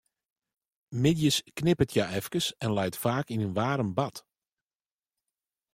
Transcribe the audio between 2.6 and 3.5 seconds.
en leit faak yn